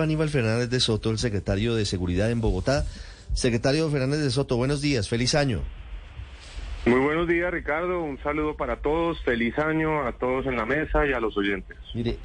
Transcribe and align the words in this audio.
Aníbal 0.00 0.30
Fernández 0.30 0.70
de 0.70 0.80
Soto, 0.80 1.10
el 1.10 1.18
secretario 1.18 1.74
de 1.74 1.84
Seguridad 1.84 2.30
en 2.30 2.40
Bogotá. 2.40 2.86
Secretario 3.34 3.90
Fernández 3.90 4.20
de 4.20 4.30
Soto, 4.30 4.56
buenos 4.56 4.80
días. 4.80 5.06
Feliz 5.06 5.34
año. 5.34 5.60
Muy 6.86 6.98
buenos 6.98 7.28
días, 7.28 7.52
Ricardo. 7.52 8.02
Un 8.02 8.18
saludo 8.22 8.56
para 8.56 8.80
todos. 8.80 9.22
Feliz 9.22 9.58
año 9.58 10.06
a 10.08 10.12
todos 10.12 10.46
en 10.46 10.56
la 10.56 10.64
mesa 10.64 11.04
y 11.04 11.12
a 11.12 11.20
los 11.20 11.36
oyentes. 11.36 11.76
Mire, 11.92 12.16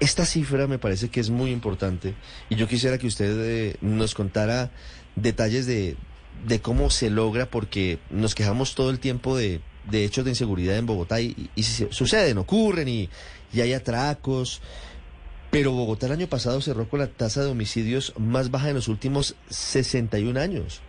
esta 0.00 0.26
cifra 0.26 0.66
me 0.66 0.80
parece 0.80 1.10
que 1.10 1.20
es 1.20 1.30
muy 1.30 1.52
importante 1.52 2.14
y 2.50 2.56
yo 2.56 2.66
quisiera 2.66 2.98
que 2.98 3.06
usted 3.06 3.38
eh, 3.40 3.76
nos 3.80 4.16
contara 4.16 4.72
detalles 5.14 5.64
de, 5.66 5.94
de 6.44 6.60
cómo 6.60 6.90
se 6.90 7.08
logra, 7.08 7.46
porque 7.46 8.00
nos 8.10 8.34
quejamos 8.34 8.74
todo 8.74 8.90
el 8.90 8.98
tiempo 8.98 9.36
de, 9.36 9.60
de 9.88 10.04
hechos 10.04 10.24
de 10.24 10.32
inseguridad 10.32 10.76
en 10.76 10.86
Bogotá 10.86 11.20
y, 11.20 11.50
y, 11.54 11.62
si 11.62 11.86
suceden, 11.90 12.38
ocurren 12.38 12.88
y, 12.88 13.08
y 13.52 13.60
hay 13.60 13.74
atracos. 13.74 14.60
Pero 15.52 15.70
Bogotá 15.70 16.06
el 16.06 16.12
año 16.12 16.28
pasado 16.28 16.62
cerró 16.62 16.88
con 16.88 17.00
la 17.00 17.08
tasa 17.08 17.44
de 17.44 17.50
homicidios 17.50 18.14
más 18.18 18.50
baja 18.50 18.70
en 18.70 18.74
los 18.74 18.88
últimos 18.88 19.36
61 19.50 20.40
años. 20.40 20.80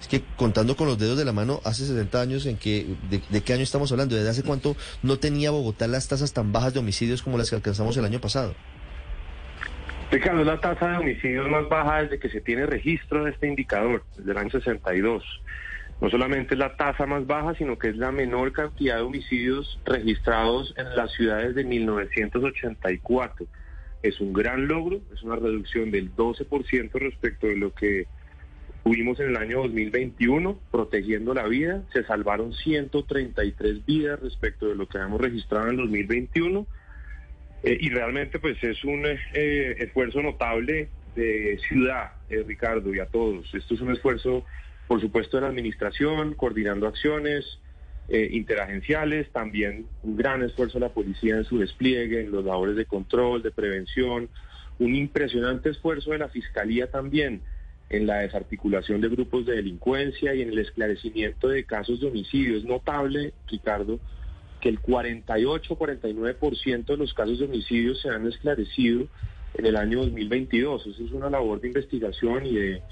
Es 0.00 0.08
que 0.08 0.22
contando 0.36 0.76
con 0.76 0.86
los 0.86 0.98
dedos 0.98 1.18
de 1.18 1.26
la 1.26 1.34
mano, 1.34 1.60
hace 1.66 1.84
60 1.84 2.18
años, 2.18 2.46
¿en 2.46 2.56
que, 2.56 2.86
de, 3.10 3.42
qué 3.42 3.52
año 3.52 3.62
estamos 3.62 3.92
hablando? 3.92 4.16
¿Desde 4.16 4.30
hace 4.30 4.42
cuánto 4.42 4.76
no 5.02 5.18
tenía 5.18 5.50
Bogotá 5.50 5.86
las 5.88 6.08
tasas 6.08 6.32
tan 6.32 6.52
bajas 6.52 6.72
de 6.72 6.80
homicidios 6.80 7.22
como 7.22 7.36
las 7.36 7.50
que 7.50 7.56
alcanzamos 7.56 7.98
el 7.98 8.06
año 8.06 8.18
pasado? 8.18 8.54
Ricardo, 10.10 10.42
la 10.42 10.58
tasa 10.58 10.88
de 10.88 10.96
homicidios 10.96 11.46
más 11.50 11.68
baja 11.68 12.04
desde 12.04 12.18
que 12.18 12.30
se 12.30 12.40
tiene 12.40 12.64
registro 12.64 13.24
de 13.24 13.32
este 13.32 13.46
indicador, 13.46 14.04
desde 14.16 14.30
el 14.30 14.38
año 14.38 14.50
62. 14.50 15.22
No 16.00 16.08
solamente 16.08 16.54
es 16.54 16.58
la 16.58 16.74
tasa 16.78 17.04
más 17.04 17.26
baja, 17.26 17.54
sino 17.56 17.76
que 17.76 17.90
es 17.90 17.96
la 17.98 18.10
menor 18.10 18.52
cantidad 18.52 18.96
de 18.96 19.02
homicidios 19.02 19.78
registrados 19.84 20.72
en 20.78 20.96
las 20.96 21.12
ciudades 21.12 21.54
de 21.54 21.64
1984. 21.64 23.46
Es 24.02 24.20
un 24.20 24.32
gran 24.32 24.68
logro, 24.68 25.00
es 25.14 25.22
una 25.22 25.36
reducción 25.36 25.90
del 25.90 26.14
12% 26.14 26.92
respecto 26.92 27.46
de 27.46 27.56
lo 27.56 27.74
que 27.74 28.06
tuvimos 28.84 29.18
en 29.20 29.30
el 29.30 29.36
año 29.36 29.62
2021, 29.62 30.58
protegiendo 30.70 31.34
la 31.34 31.46
vida. 31.46 31.82
Se 31.92 32.04
salvaron 32.04 32.52
133 32.52 33.84
vidas 33.84 34.20
respecto 34.20 34.68
de 34.68 34.76
lo 34.76 34.88
que 34.88 34.98
habíamos 34.98 35.20
registrado 35.20 35.68
en 35.68 35.76
2021 35.76 36.66
eh, 37.64 37.76
y 37.80 37.90
realmente 37.90 38.38
pues 38.38 38.62
es 38.62 38.84
un 38.84 39.04
eh, 39.06 39.76
esfuerzo 39.78 40.22
notable 40.22 40.88
de 41.16 41.58
ciudad, 41.68 42.12
eh, 42.30 42.44
Ricardo, 42.46 42.94
y 42.94 43.00
a 43.00 43.06
todos. 43.06 43.52
Esto 43.52 43.74
es 43.74 43.80
un 43.80 43.90
esfuerzo, 43.90 44.44
por 44.86 45.00
supuesto, 45.00 45.36
de 45.36 45.42
la 45.42 45.48
administración, 45.48 46.34
coordinando 46.34 46.86
acciones 46.86 47.60
interagenciales, 48.08 49.30
también 49.32 49.86
un 50.02 50.16
gran 50.16 50.42
esfuerzo 50.42 50.78
de 50.78 50.86
la 50.86 50.92
policía 50.92 51.36
en 51.36 51.44
su 51.44 51.58
despliegue, 51.58 52.22
en 52.22 52.30
los 52.30 52.44
labores 52.44 52.76
de 52.76 52.86
control, 52.86 53.42
de 53.42 53.50
prevención, 53.50 54.28
un 54.78 54.94
impresionante 54.94 55.70
esfuerzo 55.70 56.12
de 56.12 56.18
la 56.18 56.28
fiscalía 56.28 56.90
también 56.90 57.42
en 57.90 58.06
la 58.06 58.18
desarticulación 58.18 59.00
de 59.00 59.08
grupos 59.08 59.46
de 59.46 59.56
delincuencia 59.56 60.34
y 60.34 60.42
en 60.42 60.50
el 60.50 60.58
esclarecimiento 60.58 61.48
de 61.48 61.64
casos 61.64 62.00
de 62.00 62.08
homicidio. 62.08 62.58
Es 62.58 62.64
notable, 62.64 63.32
Ricardo, 63.46 63.98
que 64.60 64.68
el 64.68 64.80
48-49% 64.80 66.86
de 66.86 66.96
los 66.96 67.14
casos 67.14 67.38
de 67.38 67.46
homicidio 67.46 67.94
se 67.94 68.10
han 68.10 68.26
esclarecido 68.26 69.06
en 69.54 69.66
el 69.66 69.76
año 69.76 70.00
2022. 70.00 70.86
Eso 70.86 71.04
es 71.04 71.12
una 71.12 71.30
labor 71.30 71.60
de 71.60 71.68
investigación 71.68 72.46
y 72.46 72.54
de 72.54 72.82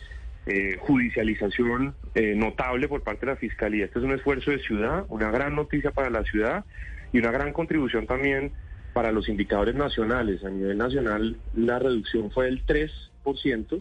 eh, 0.46 0.76
judicialización 0.78 1.94
eh, 2.14 2.34
notable 2.36 2.86
por 2.86 3.02
parte 3.02 3.26
de 3.26 3.32
la 3.32 3.36
Fiscalía. 3.36 3.86
Este 3.86 3.98
es 3.98 4.04
un 4.04 4.12
esfuerzo 4.12 4.52
de 4.52 4.60
ciudad, 4.60 5.04
una 5.08 5.30
gran 5.30 5.56
noticia 5.56 5.90
para 5.90 6.08
la 6.08 6.22
ciudad 6.22 6.64
y 7.12 7.18
una 7.18 7.32
gran 7.32 7.52
contribución 7.52 8.06
también 8.06 8.52
para 8.92 9.10
los 9.10 9.28
indicadores 9.28 9.74
nacionales. 9.74 10.44
A 10.44 10.50
nivel 10.50 10.78
nacional 10.78 11.36
la 11.54 11.78
reducción 11.78 12.30
fue 12.30 12.46
del 12.46 12.64
3%. 12.64 13.80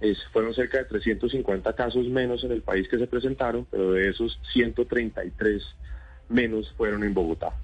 Es, 0.00 0.18
fueron 0.32 0.52
cerca 0.54 0.78
de 0.78 0.84
350 0.84 1.74
casos 1.74 2.06
menos 2.08 2.44
en 2.44 2.52
el 2.52 2.60
país 2.60 2.86
que 2.88 2.98
se 2.98 3.06
presentaron, 3.06 3.66
pero 3.70 3.92
de 3.92 4.10
esos 4.10 4.38
133 4.52 5.62
menos 6.28 6.72
fueron 6.76 7.02
en 7.04 7.14
Bogotá. 7.14 7.54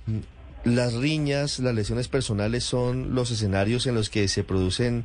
Las 0.65 0.95
riñas, 0.95 1.59
las 1.61 1.75
lesiones 1.75 2.09
personales 2.09 2.65
son 2.65 3.15
los 3.15 3.31
escenarios 3.31 3.87
en 3.87 3.95
los 3.95 4.09
que 4.09 4.29
se 4.29 4.45
producen 4.45 5.05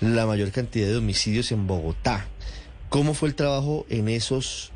la 0.00 0.26
mayor 0.26 0.52
cantidad 0.52 0.86
de 0.86 0.96
homicidios 0.96 1.50
en 1.52 1.66
Bogotá. 1.66 2.26
¿Cómo 2.88 3.12
fue 3.12 3.28
el 3.28 3.34
trabajo 3.34 3.84
en 3.90 4.08
esos 4.08 4.72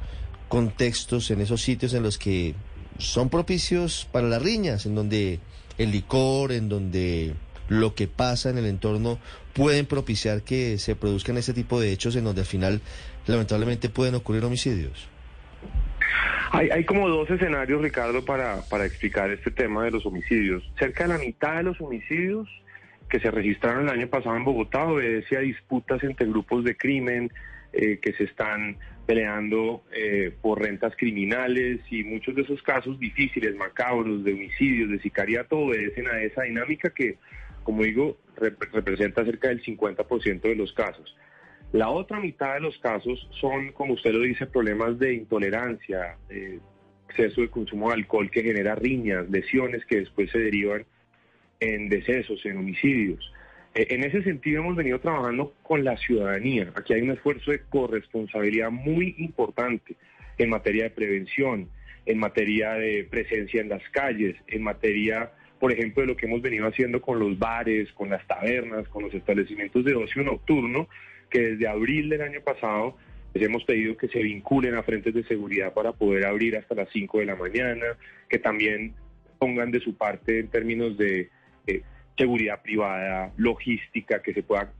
contextos, 0.49 1.31
en 1.31 1.41
esos 1.41 1.63
sitios 1.63 1.95
en 1.95 2.03
los 2.03 2.19
que 2.19 2.55
son 2.99 3.31
propicios 3.31 4.07
para 4.13 4.29
las 4.29 4.43
riñas, 4.43 4.85
en 4.85 4.95
donde 4.95 5.41
el 5.79 5.93
licor, 5.93 6.53
en 6.53 6.69
donde 6.69 7.33
lo 7.69 7.95
que 7.95 8.09
pasa 8.09 8.51
en 8.51 8.59
el 8.59 8.67
entorno 8.67 9.19
pueden 9.55 9.87
propiciar 9.87 10.43
que 10.43 10.77
se 10.77 10.95
produzcan 10.95 11.39
ese 11.39 11.55
tipo 11.55 11.81
de 11.81 11.91
hechos 11.91 12.15
en 12.17 12.25
donde 12.25 12.43
al 12.43 12.47
final 12.47 12.83
lamentablemente 13.27 13.89
pueden 13.89 14.15
ocurrir 14.15 14.45
homicidios? 14.45 15.09
Hay, 16.51 16.69
hay, 16.69 16.85
como 16.85 17.09
dos 17.09 17.31
escenarios, 17.31 17.81
Ricardo, 17.81 18.23
para, 18.27 18.61
para 18.69 18.85
explicar 18.85 19.31
este 19.31 19.51
tema 19.51 19.85
de 19.85 19.91
los 19.91 20.05
homicidios. 20.05 20.63
Cerca 20.79 21.05
de 21.05 21.15
la 21.15 21.19
mitad 21.19 21.57
de 21.57 21.63
los 21.63 21.81
homicidios 21.81 22.47
que 23.09 23.21
se 23.21 23.31
registraron 23.31 23.85
el 23.85 24.01
año 24.01 24.07
pasado 24.09 24.37
en 24.37 24.45
Bogotá 24.45 24.85
obedece 24.85 25.39
a 25.39 25.41
disputas 25.41 26.03
entre 26.03 26.27
grupos 26.27 26.65
de 26.65 26.77
crimen 26.77 27.33
eh, 27.73 27.99
que 27.99 28.13
se 28.13 28.25
están 28.25 28.77
peleando 29.07 29.83
eh, 29.93 30.33
por 30.41 30.61
rentas 30.61 30.95
criminales 30.97 31.81
y 31.91 32.05
muchos 32.05 32.35
de 32.35 32.43
esos 32.43 32.63
casos 32.63 32.99
difíciles, 32.99 33.57
macabros, 33.57 34.25
de 34.25 34.33
homicidios, 34.33 34.91
de 34.91 35.01
sicariato, 35.01 35.59
obedecen 35.59 36.07
a 36.09 36.21
esa 36.23 36.43
dinámica 36.43 36.91
que, 36.91 37.19
como 37.63 37.83
digo, 37.83 38.19
rep 38.37 38.63
representa 38.73 39.25
cerca 39.25 39.49
del 39.49 39.63
50% 39.63 40.43
de 40.43 40.55
los 40.55 40.73
casos. 40.73 41.17
La 41.73 41.89
otra 41.89 42.21
mitad 42.21 42.55
de 42.55 42.61
los 42.61 42.77
casos 42.79 43.29
son, 43.41 43.73
como 43.73 43.95
usted 43.95 44.13
lo 44.13 44.21
dice, 44.21 44.47
problemas 44.47 44.99
de 44.99 45.15
intolerancia, 45.15 46.17
exceso 47.09 47.41
de 47.41 47.49
consumo 47.49 47.89
de 47.89 47.95
alcohol 47.95 48.31
que 48.31 48.43
genera 48.43 48.75
riñas, 48.75 49.29
lesiones 49.31 49.85
que 49.87 50.01
después 50.01 50.31
se 50.31 50.39
derivan 50.39 50.85
en 51.61 51.89
decesos, 51.89 52.45
en 52.45 52.59
homicidios. 52.59 53.33
Eh, 53.75 53.87
en 53.91 54.05
ese 54.05 54.23
sentido 54.23 54.61
hemos 54.61 54.77
venido 54.77 55.01
trabajando 55.01 55.55
con 55.63 55.85
la 55.85 55.97
ciudadanía. 55.97 56.73
Aquí 56.75 56.93
hay 56.93 57.03
un 57.03 57.13
esfuerzo 57.13 57.51
de 57.51 57.63
corresponsabilidad 57.63 58.71
muy 58.71 59.15
importante 59.19 59.97
en 60.39 60.51
materia 60.51 60.85
de 60.85 60.91
prevención, 60.91 61.69
en 62.05 62.19
materia 62.19 62.73
de 62.73 63.07
presencia 63.09 63.61
en 63.61 63.69
las 63.69 63.83
calles, 63.91 64.37
en 64.49 64.63
materia, 64.63 65.31
por 65.59 65.73
ejemplo, 65.73 66.03
de 66.03 66.09
lo 66.09 66.17
que 66.17 66.27
hemos 66.27 66.43
venido 66.43 66.67
haciendo 66.67 67.01
con 67.01 67.19
los 67.19 67.39
bares, 67.39 67.91
con 67.93 68.11
las 68.11 68.27
tabernas, 68.27 68.89
con 68.89 69.05
los 69.05 69.15
establecimientos 69.15 69.85
de 69.85 69.95
ocio 69.95 70.23
nocturno, 70.23 70.89
que 71.31 71.41
desde 71.41 71.69
abril 71.69 72.09
del 72.09 72.23
año 72.23 72.41
pasado 72.43 72.97
les 73.33 73.45
hemos 73.45 73.65
pedido 73.65 73.97
que 73.97 74.09
se 74.09 74.19
vinculen 74.19 74.75
a 74.75 74.83
frentes 74.83 75.15
de 75.15 75.25
seguridad 75.25 75.73
para 75.73 75.93
poder 75.93 76.27
abrir 76.27 76.57
hasta 76.57 76.75
las 76.75 76.91
5 76.91 77.21
de 77.21 77.27
la 77.27 77.37
mañana, 77.37 77.87
que 78.29 78.39
también 78.39 78.95
pongan 79.39 79.71
de 79.71 79.81
su 79.81 79.97
parte 79.97 80.41
en 80.41 80.49
términos 80.49 80.99
de 80.99 81.31
eh, 81.67 81.83
seguridad 82.17 82.63
privada, 82.63 83.33
logística, 83.37 84.23
que 84.23 84.35
se 84.35 84.43
pueda 84.43 84.73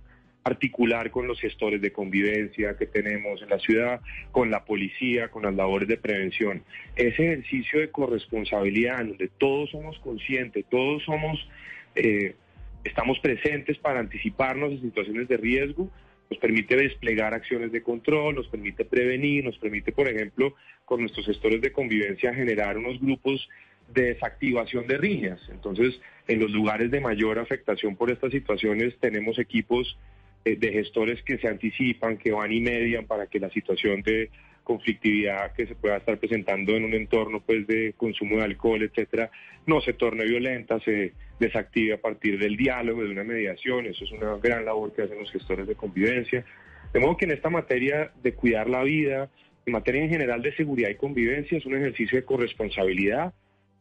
articular 0.45 1.11
con 1.11 1.29
los 1.29 1.41
gestores 1.41 1.81
de 1.81 1.93
convivencia 1.93 2.77
que 2.77 2.87
tenemos 2.87 3.41
en 3.43 3.49
la 3.49 3.59
ciudad, 3.59 4.01
con 4.33 4.51
la 4.51 4.65
policía, 4.65 5.29
con 5.29 5.43
las 5.45 5.55
labores 5.55 5.89
de 5.89 5.97
prevención. 5.97 6.65
Ese 6.97 7.33
ejercicio 7.33 7.81
de 7.81 7.91
corresponsabilidad 7.91 9.01
en 9.01 9.09
donde 9.11 9.29
todos 9.39 9.71
somos 9.71 9.99
conscientes, 10.01 10.65
todos 10.69 11.03
somos, 11.05 11.49
eh, 11.95 12.35
estamos 12.83 13.19
presentes 13.21 13.79
para 13.79 14.01
anticiparnos 14.01 14.73
en 14.73 14.81
situaciones 14.81 15.29
de 15.29 15.37
riesgo, 15.37 15.91
nos 16.29 16.41
permite 16.41 16.77
desplegar 16.77 17.35
acciones 17.35 17.71
de 17.73 17.83
control, 17.83 18.35
nos 18.35 18.49
permite 18.49 18.85
prevenir, 18.85 19.45
nos 19.45 19.59
permite, 19.59 19.93
por 19.93 20.09
ejemplo, 20.09 20.55
con 20.87 21.01
nuestros 21.01 21.27
gestores 21.27 21.61
de 21.61 21.73
convivencia 21.73 22.35
generar 22.35 22.79
unos 22.79 23.01
grupos 23.01 23.49
de 23.93 24.15
desactivación 24.15 24.87
de 24.87 24.99
riñas. 24.99 25.41
Entonces, 25.51 26.01
en 26.29 26.41
los 26.41 26.51
lugares 26.51 26.91
de 26.91 27.01
mayor 27.01 27.39
afectación 27.39 27.97
por 27.97 28.11
estas 28.11 28.31
situaciones 28.31 28.97
tenemos 29.01 29.39
equipos 29.39 29.99
eh, 30.45 30.57
de 30.57 30.73
gestores 30.73 31.23
que 31.23 31.39
se 31.39 31.49
anticipan, 31.49 32.17
que 32.17 32.33
van 32.33 32.53
y 32.53 32.61
median 32.61 33.07
para 33.07 33.27
que 33.27 33.39
la 33.39 33.51
situación 33.51 34.03
de 34.03 34.31
conflictividad 34.65 35.53
que 35.53 35.67
se 35.67 35.75
pueda 35.75 35.97
estar 35.97 36.19
presentando 36.19 36.77
en 36.77 36.85
un 36.85 36.95
entorno 36.95 37.41
pues 37.41 37.67
de 37.67 37.95
consumo 37.97 38.37
de 38.37 38.45
alcohol, 38.45 38.83
etcétera, 38.83 39.31
no 39.67 39.81
se 39.81 39.93
torne 39.93 40.25
violenta, 40.25 40.79
se 40.81 41.13
desactive 41.39 41.95
a 41.95 42.01
partir 42.01 42.39
del 42.39 42.57
diálogo, 42.57 43.03
de 43.03 43.11
una 43.11 43.25
mediación. 43.25 43.87
Eso 43.87 44.05
es 44.05 44.13
una 44.13 44.37
gran 44.37 44.65
labor 44.65 44.93
que 44.95 45.03
hacen 45.03 45.19
los 45.19 45.31
gestores 45.31 45.67
de 45.67 45.75
convivencia. 45.75 46.45
De 46.93 47.01
modo 47.01 47.17
que 47.17 47.25
en 47.25 47.33
esta 47.33 47.51
materia 47.51 48.13
de 48.23 48.35
cuidar 48.35 48.69
la 48.69 48.83
vida, 48.83 49.31
en 49.67 49.73
materia 49.73 50.03
en 50.03 50.11
general 50.11 50.43
de 50.43 50.55
seguridad 50.55 50.91
y 50.91 50.95
convivencia, 50.95 51.59
es 51.59 51.67
un 51.67 51.77
ejercicio 51.77 52.19
de 52.19 52.25
corresponsabilidad. 52.25 53.33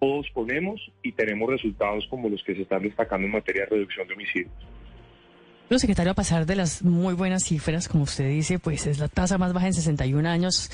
Todos 0.01 0.27
ponemos 0.31 0.81
y 1.03 1.11
tenemos 1.11 1.47
resultados 1.47 2.07
como 2.09 2.27
los 2.27 2.43
que 2.43 2.55
se 2.55 2.63
están 2.63 2.81
destacando 2.81 3.27
en 3.27 3.33
materia 3.33 3.65
de 3.65 3.69
reducción 3.69 4.07
de 4.07 4.15
homicidios. 4.15 4.51
Lo 5.71 5.79
secretario, 5.79 6.11
a 6.11 6.15
pasar 6.15 6.45
de 6.45 6.57
las 6.57 6.83
muy 6.83 7.13
buenas 7.13 7.45
cifras, 7.45 7.87
como 7.87 8.03
usted 8.03 8.27
dice, 8.27 8.59
pues 8.59 8.87
es 8.87 8.99
la 8.99 9.07
tasa 9.07 9.37
más 9.37 9.53
baja 9.53 9.67
en 9.67 9.73
61 9.73 10.27
años. 10.27 10.69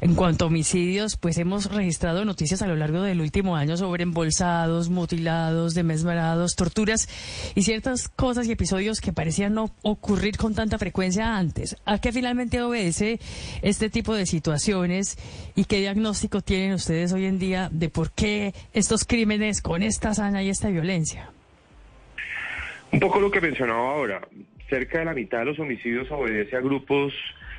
En 0.00 0.16
cuanto 0.16 0.44
a 0.44 0.48
homicidios, 0.48 1.16
pues 1.16 1.38
hemos 1.38 1.66
registrado 1.66 2.24
noticias 2.24 2.60
a 2.60 2.66
lo 2.66 2.74
largo 2.74 3.02
del 3.02 3.20
último 3.20 3.54
año 3.54 3.76
sobre 3.76 4.02
embolsados, 4.02 4.88
mutilados, 4.88 5.74
desmembrados, 5.74 6.56
torturas 6.56 7.08
y 7.54 7.62
ciertas 7.62 8.08
cosas 8.08 8.48
y 8.48 8.50
episodios 8.50 9.00
que 9.00 9.12
parecían 9.12 9.54
no 9.54 9.70
ocurrir 9.82 10.36
con 10.36 10.56
tanta 10.56 10.76
frecuencia 10.76 11.36
antes. 11.36 11.76
¿A 11.84 11.98
qué 11.98 12.10
finalmente 12.10 12.60
obedece 12.62 13.20
este 13.62 13.90
tipo 13.90 14.12
de 14.12 14.26
situaciones 14.26 15.18
y 15.54 15.66
qué 15.66 15.78
diagnóstico 15.78 16.40
tienen 16.40 16.72
ustedes 16.72 17.12
hoy 17.12 17.26
en 17.26 17.38
día 17.38 17.68
de 17.70 17.90
por 17.90 18.10
qué 18.10 18.54
estos 18.72 19.04
crímenes 19.04 19.62
con 19.62 19.84
esta 19.84 20.10
hazaña 20.10 20.42
y 20.42 20.48
esta 20.48 20.68
violencia? 20.68 21.30
Un 22.92 23.00
poco 23.00 23.20
lo 23.20 23.30
que 23.30 23.40
mencionaba 23.40 23.90
ahora, 23.90 24.20
cerca 24.68 24.98
de 24.98 25.06
la 25.06 25.14
mitad 25.14 25.38
de 25.40 25.46
los 25.46 25.58
homicidios 25.58 26.10
obedece 26.10 26.56
a 26.56 26.60
grupos 26.60 27.14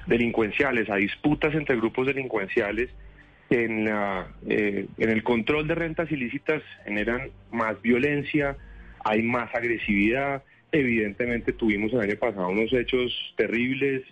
delincuenciales, 0.05 0.89
a 0.89 0.95
disputas 0.95 1.55
entre 1.55 1.75
grupos 1.75 2.05
delincuenciales 2.05 2.89
en, 3.49 3.85
la, 3.85 4.27
eh, 4.47 4.87
en 4.97 5.09
el 5.09 5.23
control 5.23 5.67
de 5.67 5.75
rentas 5.75 6.11
ilícitas 6.11 6.61
generan 6.85 7.31
más 7.51 7.81
violencia, 7.81 8.57
hay 9.03 9.23
más 9.23 9.53
agresividad. 9.55 10.43
Evidentemente 10.71 11.53
tuvimos 11.53 11.93
el 11.93 12.01
año 12.01 12.15
pasado 12.17 12.49
unos 12.49 12.71
hechos 12.71 13.11
terribles, 13.35 14.03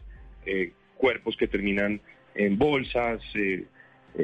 eh, 0.45 0.71
cuerpos 0.97 1.37
que 1.37 1.47
terminan 1.47 2.01
en 2.35 2.57
bolsas, 2.57 3.21
eh, 3.35 3.65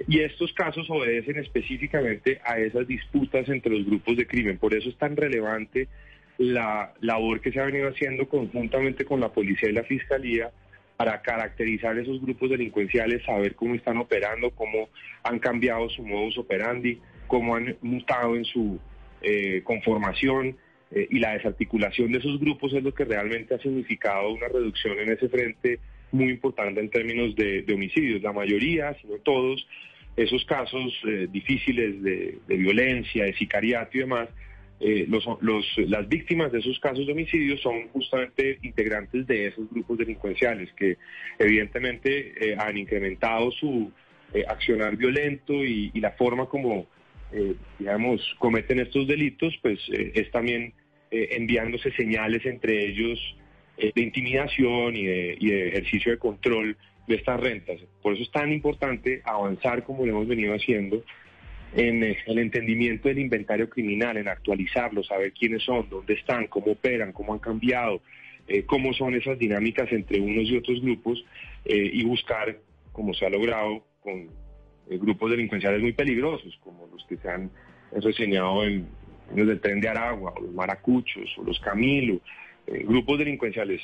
y 0.08 0.20
estos 0.20 0.52
casos 0.54 0.90
obedecen 0.90 1.38
específicamente 1.38 2.42
a 2.44 2.58
esas 2.60 2.88
disputas 2.88 3.48
entre 3.50 3.72
los 3.72 3.86
grupos 3.86 4.18
de 4.18 4.28
crimen. 4.28 4.58
Por 4.58 4.74
eso 4.74 4.90
es 4.90 4.98
tan 4.98 5.16
relevante 5.16 5.88
la 6.38 6.94
labor 7.02 7.42
que 7.42 7.52
se 7.52 7.60
ha 7.60 7.66
venido 7.66 7.90
haciendo 7.90 8.28
conjuntamente 8.28 9.06
con 9.06 9.20
la 9.20 9.30
policía 9.30 9.70
y 9.70 9.74
la 9.74 9.84
fiscalía 9.84 10.52
para 10.96 11.22
caracterizar 11.22 11.98
esos 11.98 12.22
grupos 12.22 12.50
delincuenciales, 12.50 13.24
saber 13.24 13.56
cómo 13.56 13.76
están 13.76 13.98
operando, 13.98 14.50
cómo 14.52 14.90
han 15.24 15.40
cambiado 15.40 15.90
su 15.90 16.04
modus 16.04 16.38
operandi, 16.40 17.00
cómo 17.28 17.56
han 17.56 17.76
mutado 17.82 18.36
en 18.36 18.46
su 18.46 18.80
eh, 19.22 19.62
conformación 19.64 20.58
eh, 20.92 21.08
y 21.10 21.20
la 21.20 21.34
desarticulación 21.34 22.12
de 22.12 22.20
esos 22.20 22.40
grupos 22.40 22.74
es 22.74 22.84
lo 22.84 22.94
que 22.94 23.06
realmente 23.06 23.54
ha 23.54 23.60
significado 23.60 24.32
una 24.32 24.48
reducción 24.48 24.98
en 25.00 25.12
ese 25.12 25.30
frente 25.30 25.80
muy 26.12 26.30
importante 26.30 26.80
en 26.80 26.90
términos 26.90 27.36
de, 27.36 27.66
homicidios. 27.72 28.22
La 28.24 28.32
mayoría, 28.32 28.96
si 29.02 29.08
no 29.08 29.18
todos, 29.18 29.68
esos 30.16 30.44
casos 30.46 30.94
eh, 31.08 31.28
difíciles 31.30 32.02
de, 32.02 32.40
de 32.48 32.58
violencia, 32.58 33.26
de 33.26 33.36
sicariato 33.36 33.98
y 33.98 34.00
demás, 34.00 34.30
eh, 34.80 35.08
los, 35.10 35.26
las 35.78 36.08
víctimas 36.08 36.52
de 36.52 36.60
esos 36.60 36.80
casos 36.80 37.08
de 37.08 37.12
homicidio 37.12 37.58
son 37.58 37.88
justamente 37.90 38.60
integrantes 38.62 39.26
de 39.26 39.48
esos 39.48 39.68
grupos 39.72 39.98
delincuenciales 39.98 40.72
que 40.74 40.98
evidentemente 41.40 42.34
eh, 42.40 42.56
han 42.60 42.78
incrementado 42.78 43.50
su 43.52 43.92
eh, 44.36 44.44
accionar 44.48 44.96
violento 44.96 45.54
y, 45.54 45.92
la 46.00 46.12
forma 46.12 46.46
como, 46.46 46.86
digamos, 47.80 48.22
cometen 48.38 48.80
estos 48.80 49.08
delitos, 49.08 49.58
pues 49.64 49.80
es 49.90 50.30
también 50.32 50.74
enviándose 51.10 51.92
señales 51.92 52.46
entre 52.46 52.86
ellos 52.86 53.20
de 53.78 54.02
intimidación 54.02 54.96
y 54.96 55.06
de, 55.06 55.38
y 55.40 55.50
de 55.50 55.68
ejercicio 55.70 56.12
de 56.12 56.20
control 56.20 56.78
de 57.08 57.16
estas 57.16 57.40
rentas. 57.40 57.82
Por 58.02 58.14
eso 58.14 58.24
es 58.24 58.32
tan 58.32 58.54
importante 58.54 59.22
avanzar 59.26 59.84
como 59.84 60.06
lo 60.06 60.12
hemos 60.12 60.28
venido 60.28 60.54
haciendo 60.54 61.04
en 61.76 62.04
el 62.04 62.40
entendimiento 62.40 63.08
del 63.08 63.20
inventario 63.20 63.70
criminal, 63.70 64.18
en 64.18 64.28
actualizarlo, 64.28 65.04
saber 65.04 65.34
quiénes 65.34 65.64
son, 65.64 65.88
dónde 65.90 66.14
están, 66.14 66.48
cómo 66.48 66.72
operan, 66.72 67.12
cómo 67.12 67.34
han 67.34 67.40
cambiado, 67.40 68.02
eh, 68.48 68.64
cómo 68.64 68.94
son 68.94 69.14
esas 69.16 69.38
dinámicas 69.38 69.92
entre 69.92 70.20
unos 70.22 70.46
y 70.46 70.58
otros 70.58 70.82
grupos 70.82 71.24
eh, 71.66 71.90
y 71.94 72.04
buscar, 72.04 72.58
como 72.94 73.14
se 73.14 73.26
ha 73.26 73.30
logrado 73.30 73.86
con 74.02 74.30
eh, 74.90 74.98
grupos 74.98 75.32
delincuenciales 75.32 75.82
muy 75.82 75.92
peligrosos, 75.92 76.58
como 76.64 76.88
los 76.88 77.06
que 77.08 77.18
se 77.18 77.30
han 77.30 77.52
reseñado 77.92 78.64
en, 78.64 78.88
los 79.36 79.48
del 79.48 79.60
tren 79.60 79.82
de 79.82 79.90
Aragua, 79.90 80.34
o 80.38 80.42
los 80.42 80.54
maracuchos, 80.54 81.30
o 81.38 81.44
los 81.44 81.60
Camilo, 81.60 82.22
grupos 82.66 83.20
delincuenciales 83.20 83.82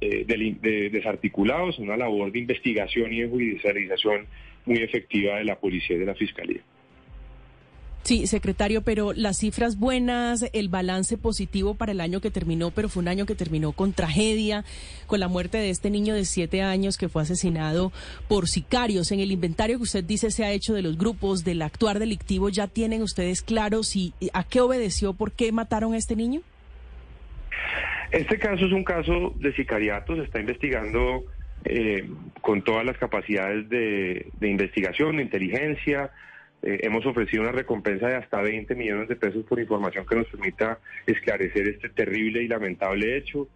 desarticulados, 0.00 1.78
una 1.78 1.96
labor 1.96 2.32
de 2.32 2.40
investigación 2.40 3.12
y 3.12 3.20
de 3.20 3.28
judicialización 3.28 4.26
muy 4.66 4.78
efectiva 4.78 5.36
de 5.36 5.44
la 5.44 5.60
policía 5.60 5.94
y 5.94 6.00
de 6.00 6.06
la 6.06 6.14
fiscalía. 6.16 6.60
Sí, 8.02 8.26
secretario, 8.26 8.80
pero 8.82 9.12
las 9.12 9.38
cifras 9.38 9.78
buenas, 9.78 10.48
el 10.54 10.68
balance 10.68 11.18
positivo 11.18 11.74
para 11.74 11.92
el 11.92 12.00
año 12.00 12.20
que 12.20 12.30
terminó, 12.30 12.70
pero 12.70 12.88
fue 12.88 13.02
un 13.02 13.08
año 13.08 13.26
que 13.26 13.34
terminó 13.34 13.72
con 13.72 13.92
tragedia, 13.92 14.64
con 15.06 15.20
la 15.20 15.28
muerte 15.28 15.58
de 15.58 15.68
este 15.68 15.90
niño 15.90 16.14
de 16.14 16.24
siete 16.24 16.62
años 16.62 16.96
que 16.96 17.10
fue 17.10 17.22
asesinado 17.22 17.92
por 18.26 18.48
sicarios. 18.48 19.12
En 19.12 19.20
el 19.20 19.30
inventario 19.30 19.76
que 19.76 19.82
usted 19.82 20.02
dice 20.02 20.30
se 20.30 20.44
ha 20.44 20.50
hecho 20.50 20.72
de 20.72 20.82
los 20.82 20.96
grupos 20.96 21.44
del 21.44 21.60
actuar 21.60 21.98
delictivo, 21.98 22.48
¿ya 22.48 22.68
tienen 22.68 23.02
ustedes 23.02 23.42
claro 23.42 23.82
si 23.82 24.14
a 24.32 24.44
qué 24.44 24.60
obedeció, 24.60 25.12
por 25.12 25.32
qué 25.32 25.52
mataron 25.52 25.92
a 25.92 25.98
este 25.98 26.16
niño? 26.16 26.40
Este 28.12 28.38
caso 28.38 28.64
es 28.64 28.72
un 28.72 28.82
caso 28.82 29.34
de 29.36 29.54
sicariato, 29.54 30.16
se 30.16 30.22
está 30.22 30.40
investigando 30.40 31.24
eh, 31.64 32.08
con 32.40 32.62
todas 32.62 32.84
las 32.84 32.96
capacidades 32.96 33.68
de, 33.68 34.26
de 34.40 34.48
investigación, 34.48 35.18
de 35.18 35.22
inteligencia 35.22 36.10
eh, 36.62 36.80
hemos 36.82 37.06
ofrecido 37.06 37.42
una 37.42 37.52
recompensa 37.52 38.08
de 38.08 38.16
hasta 38.16 38.42
20 38.42 38.74
millones 38.74 39.08
de 39.08 39.16
pesos 39.16 39.44
por 39.46 39.58
información 39.58 40.04
que 40.06 40.16
nos 40.16 40.26
permita 40.26 40.78
esclarecer 41.06 41.68
este 41.68 41.88
terrible 41.88 42.42
y 42.42 42.48
lamentable 42.48 43.16
hecho. 43.16 43.48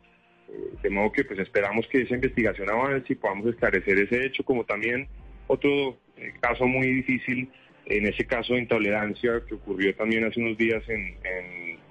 Eh, 0.49 0.53
de 0.83 0.91
modo 0.91 1.13
que 1.13 1.25
pues 1.25 1.39
esperamos 1.39 1.87
que 1.89 2.03
esa 2.03 2.15
investigación 2.15 2.71
avance 2.71 3.13
y 3.13 3.17
podamos 3.17 3.47
esclarecer 3.47 3.99
ese 3.99 4.25
hecho, 4.25 4.43
como 4.43 4.65
también 4.65 5.07
otro 5.49 5.99
eh, 6.17 6.33
caso 6.41 6.67
muy 6.67 6.87
difícil, 6.87 7.51
en 7.87 8.07
ese 8.07 8.25
caso 8.25 8.55
de 8.55 8.61
intolerancia 8.61 9.43
que 9.47 9.55
ocurrió 9.55 9.95
también 9.95 10.25
hace 10.25 10.41
unos 10.41 10.57
días 10.57 10.83
en, 10.89 11.15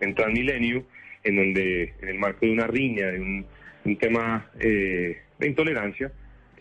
en, 0.01 0.15
Transmilenio, 0.15 0.83
en 1.23 1.35
donde 1.37 1.93
en 2.01 2.09
el 2.09 2.19
marco 2.19 2.45
de 2.45 2.51
una 2.51 2.67
riña, 2.67 3.07
de 3.07 3.21
un, 3.21 3.45
un 3.85 3.97
tema 3.97 4.49
de 4.59 5.17
intolerancia, 5.39 6.11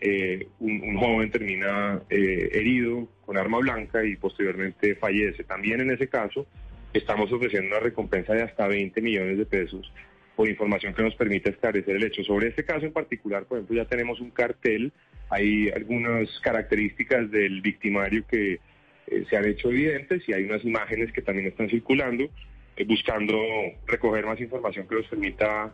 eh, 0.05 0.47
un, 0.59 0.97
joven 0.97 1.31
termina 1.31 2.01
eh, 2.09 2.49
herido 2.51 3.07
con 3.25 3.37
arma 3.37 3.59
blanca 3.59 4.03
y 4.03 4.17
posteriormente 4.17 4.95
fallece. 4.95 5.45
También 5.45 5.79
en 5.79 5.91
ese 5.91 6.09
caso 6.09 6.45
estamos 6.91 7.31
ofreciendo 7.31 7.69
una 7.69 7.79
recompensa 7.79 8.33
de 8.33 8.41
hasta 8.41 8.67
20 8.67 8.99
millones 9.01 9.37
de 9.37 9.45
pesos 9.45 9.89
por 10.35 10.49
información 10.49 10.93
que 10.93 11.03
nos 11.03 11.15
permita 11.15 11.51
esclarecer 11.51 11.95
el 11.95 12.03
hecho. 12.03 12.21
Sobre 12.25 12.49
este 12.49 12.65
caso 12.65 12.85
en 12.85 12.91
particular, 12.91 13.45
por 13.45 13.59
ejemplo, 13.59 13.77
ya 13.77 13.85
tenemos 13.85 14.19
un 14.19 14.31
cartel, 14.31 14.91
hay 15.29 15.69
algunas 15.69 16.27
características 16.41 17.31
del 17.31 17.61
victimario 17.61 18.27
que 18.27 18.59
eh, 19.07 19.25
se 19.29 19.37
han 19.37 19.45
hecho 19.45 19.69
evidentes 19.69 20.27
y 20.27 20.33
hay 20.33 20.43
unas 20.43 20.65
imágenes 20.65 21.13
que 21.13 21.21
también 21.21 21.47
están 21.47 21.69
circulando, 21.69 22.29
buscando 22.85 23.37
recoger 23.87 24.25
más 24.25 24.41
información 24.41 24.85
que 24.85 24.95
nos 24.95 25.07
permita 25.07 25.73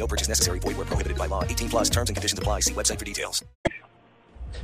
No 0.00 0.08
purchase 0.08 0.28
necessary. 0.28 0.58
Void 0.60 0.76
where 0.78 0.86
prohibited 0.86 1.18
by 1.18 1.28
law. 1.28 1.44
18 1.44 1.68
plus 1.68 1.90
terms 1.90 2.08
and 2.08 2.16
conditions 2.16 2.38
apply. 2.38 2.60
See 2.60 2.72
website 2.74 2.98
for 2.98 3.04
details. 3.04 3.44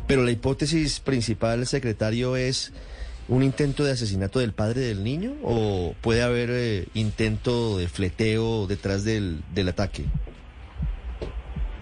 Pero 0.09 0.23
la 0.23 0.31
hipótesis 0.31 1.01
principal, 1.01 1.67
secretario, 1.67 2.37
es 2.37 2.73
un 3.29 3.43
intento 3.43 3.85
de 3.85 3.93
asesinato 3.93 4.39
del 4.39 4.53
padre 4.53 4.83
del 4.83 5.03
niño 5.03 5.35
o 5.43 5.95
puede 6.01 6.23
haber 6.23 6.49
eh, 6.53 6.87
intento 6.95 7.77
de 7.77 7.89
fleteo 7.89 8.67
detrás 8.67 9.05
del, 9.05 9.41
del 9.53 9.69
ataque? 9.69 10.05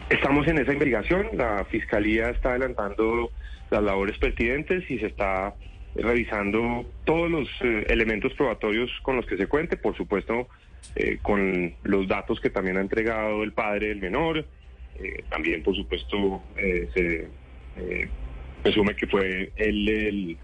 Estamos 0.08 0.46
en 0.48 0.58
esa 0.58 0.72
investigación. 0.72 1.28
La 1.34 1.64
fiscalía 1.66 2.30
está 2.30 2.50
adelantando 2.50 3.30
las 3.70 3.82
labores 3.82 4.18
pertinentes 4.18 4.90
y 4.90 4.98
se 4.98 5.06
está 5.06 5.54
revisando 5.94 6.84
todos 7.04 7.30
los 7.30 7.48
eh, 7.60 7.86
elementos 7.88 8.32
probatorios 8.34 8.90
con 9.02 9.16
los 9.16 9.26
que 9.26 9.36
se 9.36 9.46
cuente. 9.46 9.76
Por 9.76 9.96
supuesto, 9.96 10.48
eh, 10.96 11.18
con 11.22 11.74
los 11.82 12.06
datos 12.06 12.40
que 12.40 12.50
también 12.50 12.76
ha 12.76 12.80
entregado 12.80 13.42
el 13.42 13.52
padre 13.52 13.88
del 13.88 14.00
menor. 14.00 14.46
Eh, 14.96 15.24
también, 15.28 15.62
por 15.62 15.74
supuesto, 15.74 16.42
eh, 16.56 16.88
se 16.94 17.28
presume 18.62 18.94
que 18.94 19.06
fue 19.08 19.52
él 19.56 20.38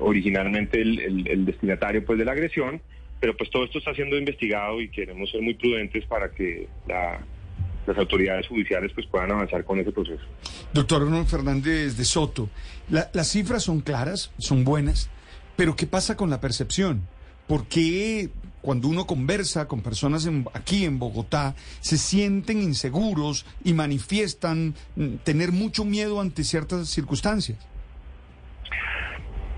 originalmente 0.00 0.80
el, 0.80 1.44
destinatario 1.44 2.04
pues, 2.04 2.18
de 2.18 2.24
la 2.24 2.32
agresión, 2.32 2.80
pero 3.20 3.36
pues 3.36 3.50
todo 3.50 3.64
esto 3.64 3.78
está 3.78 3.94
siendo 3.94 4.16
investigado 4.16 4.80
y 4.80 4.88
queremos 4.88 5.30
ser 5.30 5.42
muy 5.42 5.54
prudentes 5.54 6.06
para 6.06 6.30
que 6.30 6.68
las 6.88 7.98
autoridades 7.98 8.46
judiciales 8.46 8.92
pues 8.94 9.06
puedan 9.06 9.30
avanzar 9.32 9.64
con 9.64 9.78
ese 9.78 9.92
proceso. 9.92 10.24
Doctor 10.72 11.02
Hernán 11.02 11.26
Fernández 11.26 11.98
de 11.98 12.04
Soto, 12.04 12.48
las 12.88 13.30
cifras 13.30 13.64
son 13.64 13.80
claras, 13.80 14.32
son 14.38 14.64
buenas, 14.64 15.10
pero 15.56 15.76
¿qué 15.76 15.86
pasa 15.86 16.16
con 16.16 16.30
la 16.30 16.40
percepción? 16.40 17.06
¿Por 17.46 17.66
qué 17.66 18.30
cuando 18.62 18.88
uno 18.88 19.06
conversa 19.06 19.66
con 19.66 19.82
personas 19.82 20.28
aquí 20.52 20.84
en 20.84 20.98
Bogotá, 20.98 21.54
se 21.80 21.96
sienten 21.96 22.62
inseguros 22.62 23.46
y 23.64 23.72
manifiestan 23.72 24.74
mm, 24.96 25.16
tener 25.24 25.52
mucho 25.52 25.84
miedo 25.84 26.20
ante 26.20 26.44
ciertas 26.44 26.88
circunstancias. 26.88 27.58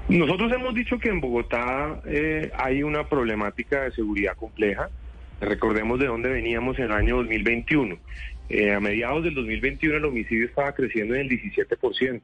Nosotros 0.08 0.52
hemos 0.52 0.74
dicho 0.74 0.98
que 0.98 1.08
en 1.08 1.20
Bogotá 1.20 2.00
eh, 2.04 2.50
hay 2.56 2.82
una 2.82 3.08
problemática 3.08 3.82
de 3.82 3.92
seguridad 3.92 4.36
compleja. 4.36 4.90
Recordemos 5.40 5.98
de 5.98 6.06
dónde 6.06 6.28
veníamos 6.28 6.78
en 6.78 6.86
el 6.86 6.92
año 6.92 7.16
2021. 7.16 7.98
Eh, 8.48 8.74
a 8.74 8.80
mediados 8.80 9.24
del 9.24 9.34
2021 9.34 9.96
el 9.96 10.04
homicidio 10.04 10.46
estaba 10.46 10.72
creciendo 10.74 11.14
en 11.14 11.22
el 11.22 11.28
17%. 11.28 12.20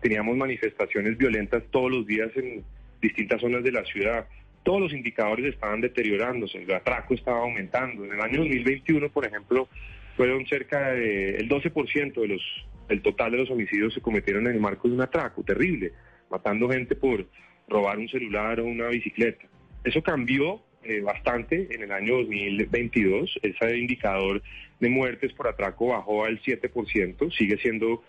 Teníamos 0.00 0.36
manifestaciones 0.36 1.16
violentas 1.16 1.62
todos 1.70 1.90
los 1.90 2.06
días 2.06 2.30
en 2.36 2.64
distintas 3.00 3.40
zonas 3.40 3.62
de 3.62 3.72
la 3.72 3.84
ciudad 3.84 4.26
todos 4.62 4.80
los 4.80 4.92
indicadores 4.92 5.54
estaban 5.54 5.80
deteriorándose, 5.80 6.62
el 6.62 6.72
atraco 6.72 7.14
estaba 7.14 7.40
aumentando. 7.40 8.04
En 8.04 8.12
el 8.12 8.20
año 8.20 8.38
2021, 8.38 9.08
por 9.10 9.26
ejemplo, 9.26 9.68
fueron 10.16 10.46
cerca 10.46 10.92
del 10.92 11.48
12% 11.48 12.20
de 12.20 12.28
los, 12.28 12.42
el 12.88 13.02
total 13.02 13.32
de 13.32 13.38
los 13.38 13.50
homicidios 13.50 13.94
se 13.94 14.00
cometieron 14.00 14.46
en 14.46 14.54
el 14.54 14.60
marco 14.60 14.88
de 14.88 14.94
un 14.94 15.00
atraco, 15.00 15.42
terrible, 15.42 15.92
matando 16.30 16.68
gente 16.68 16.96
por 16.96 17.26
robar 17.68 17.98
un 17.98 18.08
celular 18.08 18.60
o 18.60 18.64
una 18.64 18.88
bicicleta. 18.88 19.46
Eso 19.84 20.02
cambió 20.02 20.60
eh, 20.82 21.00
bastante 21.00 21.68
en 21.70 21.82
el 21.82 21.92
año 21.92 22.16
2022. 22.18 23.38
Ese 23.42 23.76
indicador 23.76 24.42
de 24.80 24.88
muertes 24.88 25.32
por 25.32 25.48
atraco 25.48 25.88
bajó 25.88 26.24
al 26.24 26.40
7%. 26.40 27.32
Sigue 27.36 27.58
siendo, 27.58 28.02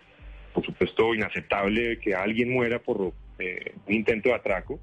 por 0.54 0.66
supuesto, 0.66 1.14
inaceptable 1.14 2.00
que 2.00 2.16
alguien 2.16 2.52
muera 2.52 2.80
por 2.80 3.14
eh, 3.40 3.74
un 3.88 3.94
intento 3.94 4.30
de 4.30 4.36
atraco. 4.36 4.80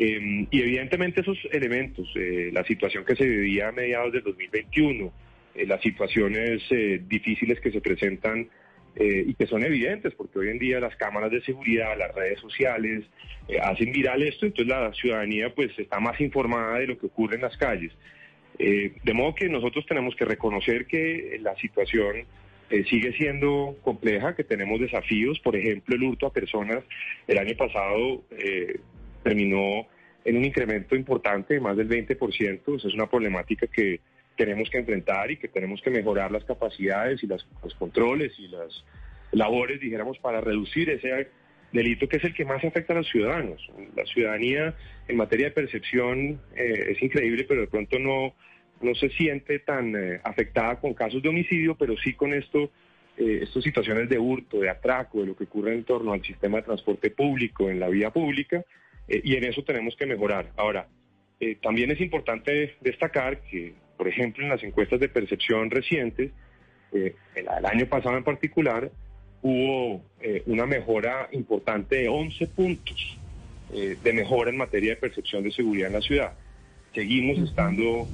Em, 0.00 0.46
y 0.52 0.60
evidentemente 0.60 1.22
esos 1.22 1.36
elementos, 1.50 2.08
eh, 2.14 2.50
la 2.52 2.62
situación 2.62 3.04
que 3.04 3.16
se 3.16 3.26
vivía 3.26 3.68
a 3.68 3.72
mediados 3.72 4.12
del 4.12 4.22
2021, 4.22 5.12
eh, 5.56 5.66
las 5.66 5.82
situaciones 5.82 6.62
eh, 6.70 7.02
difíciles 7.04 7.58
que 7.60 7.72
se 7.72 7.80
presentan 7.80 8.48
y 9.00 9.34
que 9.34 9.46
son 9.46 9.62
evidentes, 9.62 10.12
porque 10.14 10.40
hoy 10.40 10.48
en 10.48 10.58
día 10.58 10.80
las 10.80 10.96
cámaras 10.96 11.30
de 11.30 11.40
seguridad, 11.42 11.96
las 11.96 12.12
redes 12.16 12.40
sociales 12.40 13.04
hacen 13.62 13.92
viral 13.92 14.24
esto, 14.24 14.44
entonces 14.44 14.66
la 14.66 14.92
ciudadanía 14.92 15.54
pues 15.54 15.70
está 15.78 16.00
más 16.00 16.20
informada 16.20 16.80
de 16.80 16.88
lo 16.88 16.98
que 16.98 17.06
ocurre 17.06 17.36
en 17.36 17.42
las 17.42 17.56
calles. 17.56 17.92
de 18.58 19.14
modo 19.14 19.36
que 19.36 19.48
nosotros 19.48 19.86
tenemos 19.86 20.16
que 20.16 20.24
reconocer 20.24 20.86
que 20.86 21.38
la 21.40 21.54
situación 21.58 22.24
sigue 22.90 23.12
siendo 23.12 23.76
compleja, 23.82 24.34
que 24.34 24.42
tenemos 24.42 24.80
desafíos, 24.80 25.38
por 25.38 25.54
ejemplo, 25.54 25.94
el 25.94 26.02
hurto 26.02 26.26
a 26.26 26.32
personas. 26.32 26.82
El 27.28 27.38
año 27.38 27.54
pasado 27.56 28.24
terminó 29.28 29.86
en 30.24 30.36
un 30.36 30.44
incremento 30.44 30.96
importante 30.96 31.54
de 31.54 31.60
más 31.60 31.76
del 31.76 31.88
20%. 31.88 32.76
Esa 32.76 32.88
es 32.88 32.94
una 32.94 33.08
problemática 33.08 33.66
que 33.66 34.00
tenemos 34.36 34.70
que 34.70 34.78
enfrentar 34.78 35.30
y 35.30 35.36
que 35.36 35.48
tenemos 35.48 35.82
que 35.82 35.90
mejorar 35.90 36.30
las 36.30 36.44
capacidades 36.44 37.22
y 37.22 37.26
los 37.26 37.46
controles 37.78 38.32
y 38.38 38.48
las 38.48 38.84
labores, 39.32 39.80
dijéramos, 39.80 40.18
para 40.18 40.40
reducir 40.40 40.88
ese 40.90 41.28
delito 41.72 42.08
que 42.08 42.16
es 42.16 42.24
el 42.24 42.34
que 42.34 42.46
más 42.46 42.64
afecta 42.64 42.94
a 42.94 42.96
los 42.96 43.08
ciudadanos. 43.08 43.60
La 43.94 44.06
ciudadanía 44.06 44.74
en 45.06 45.16
materia 45.16 45.46
de 45.46 45.52
percepción 45.52 46.40
eh, 46.56 46.86
es 46.88 47.02
increíble, 47.02 47.44
pero 47.46 47.62
de 47.62 47.66
pronto 47.66 47.98
no, 47.98 48.34
no 48.80 48.94
se 48.94 49.10
siente 49.10 49.58
tan 49.58 49.94
eh, 49.94 50.20
afectada 50.24 50.80
con 50.80 50.94
casos 50.94 51.22
de 51.22 51.28
homicidio, 51.28 51.74
pero 51.74 51.96
sí 51.98 52.14
con 52.14 52.32
esto, 52.32 52.70
eh, 53.18 53.40
estas 53.42 53.62
situaciones 53.62 54.08
de 54.08 54.18
hurto, 54.18 54.60
de 54.60 54.70
atraco, 54.70 55.20
de 55.20 55.26
lo 55.26 55.36
que 55.36 55.44
ocurre 55.44 55.74
en 55.74 55.84
torno 55.84 56.12
al 56.12 56.22
sistema 56.22 56.58
de 56.58 56.62
transporte 56.62 57.10
público, 57.10 57.68
en 57.68 57.80
la 57.80 57.88
vía 57.88 58.10
pública, 58.10 58.64
eh, 59.08 59.20
y 59.24 59.36
en 59.36 59.44
eso 59.44 59.62
tenemos 59.62 59.96
que 59.96 60.06
mejorar. 60.06 60.52
Ahora, 60.56 60.86
eh, 61.40 61.56
también 61.62 61.90
es 61.90 62.00
importante 62.00 62.76
destacar 62.80 63.40
que, 63.42 63.74
por 63.96 64.08
ejemplo, 64.08 64.44
en 64.44 64.50
las 64.50 64.62
encuestas 64.62 65.00
de 65.00 65.08
percepción 65.08 65.70
recientes, 65.70 66.30
eh, 66.92 67.14
el, 67.34 67.48
año 67.66 67.86
pasado 67.86 68.16
en 68.16 68.24
particular, 68.24 68.90
hubo 69.40 70.02
una 70.46 70.66
mejora 70.66 71.28
importante 71.30 71.94
de 71.94 72.08
11 72.08 72.48
puntos 72.48 73.18
de 73.70 74.12
mejora 74.12 74.50
en 74.50 74.56
materia 74.56 74.90
de 74.90 74.96
percepción 74.96 75.44
de 75.44 75.52
seguridad 75.52 75.86
en 75.86 75.92
la 75.92 76.00
ciudad. 76.00 76.32
Seguimos 76.92 77.38
estando 77.48 78.08